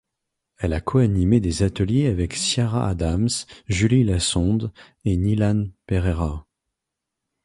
Elle 0.57 0.73
a 0.73 0.81
co-animé 0.81 1.39
des 1.39 1.61
ateliers 1.61 2.07
avec 2.07 2.33
Ciara 2.33 2.89
Adams, 2.89 3.27
Julie 3.67 4.03
Lassonde, 4.03 4.73
et 5.05 5.15
Nilan 5.15 5.67
Perera. 5.85 6.47